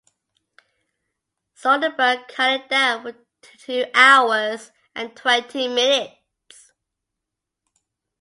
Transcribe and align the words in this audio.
Soderbergh 1.55 2.27
cut 2.27 2.59
it 2.61 2.69
down 2.69 3.03
to 3.03 3.15
two 3.59 3.85
hours 3.93 4.71
and 4.95 5.15
twenty 5.15 5.67
minutes. 5.67 6.71